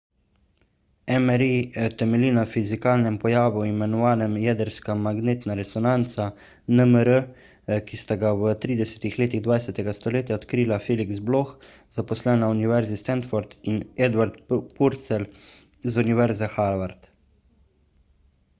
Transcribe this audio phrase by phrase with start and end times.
[1.23, 1.49] mri
[2.01, 6.25] temelji na fizikalnem pojavu imenovanem jedrska magnetna resonanca
[6.79, 7.11] nmr
[7.91, 9.05] ki sta ga v 30.
[9.23, 9.91] letih 20.
[9.99, 11.51] stoletja odkrila felix bloch
[11.99, 13.77] zaposlen na univerzi stanford in
[14.07, 14.41] edward
[14.81, 15.29] purcell
[15.91, 17.07] z univerze harvard